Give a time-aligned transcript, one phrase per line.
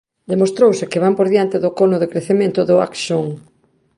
[0.31, 3.27] Demostrouse que van por diante do cono de crecemento do axón.